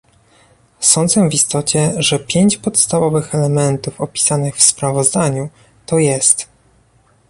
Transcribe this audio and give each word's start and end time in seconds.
Sądzę 0.79 1.29
w 1.29 1.33
istocie, 1.33 1.93
że 1.97 2.19
pięć 2.19 2.57
podstawowych 2.57 3.35
elementów 3.35 4.01
opisanych 4.01 4.55
w 4.55 4.63
sprawozdaniu, 4.63 5.49
to 5.85 5.99
jest 5.99 6.47